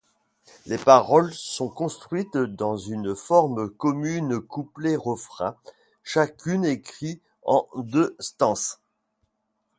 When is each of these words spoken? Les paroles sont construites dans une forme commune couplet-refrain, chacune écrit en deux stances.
Les 0.65 0.79
paroles 0.79 1.31
sont 1.31 1.69
construites 1.69 2.35
dans 2.35 2.75
une 2.75 3.13
forme 3.15 3.69
commune 3.69 4.39
couplet-refrain, 4.41 5.55
chacune 6.03 6.65
écrit 6.65 7.19
en 7.43 7.67
deux 7.77 8.15
stances. 8.17 8.79